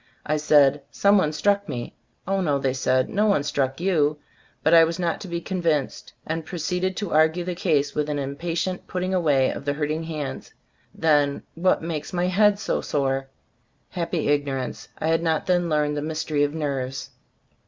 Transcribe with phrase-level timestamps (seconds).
[0.25, 1.95] I said "some one struck me."
[2.27, 4.17] "Oh, no," they said, "no one struck you,"
[4.63, 8.17] but I was not to be convinced and proceeded to argue the case with an
[8.17, 10.55] impatient putting away of the hurting hands,
[10.91, 13.27] "then what Gbe Storg of Ay Gbilftbooft 73 makes my head so sore?"
[13.89, 14.87] Happy ig norance!
[14.97, 17.11] I had not then learned the mystery of nerves.